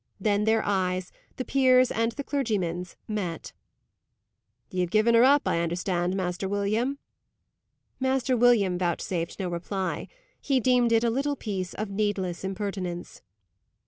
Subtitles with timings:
[0.19, 3.53] Then their eyes the peer's and the clergyman's met.
[4.71, 6.97] "Ye have given her up, I understand, Master William?"
[7.99, 10.07] "Master William" vouchsafed no reply.
[10.41, 13.21] He deemed it a little piece of needless impertinence.